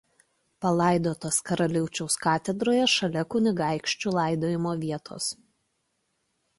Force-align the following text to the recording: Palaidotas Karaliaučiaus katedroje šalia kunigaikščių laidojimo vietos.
Palaidotas 0.65 1.37
Karaliaučiaus 1.49 2.17
katedroje 2.25 2.89
šalia 2.97 3.27
kunigaikščių 3.35 4.17
laidojimo 4.19 4.77
vietos. 4.85 5.33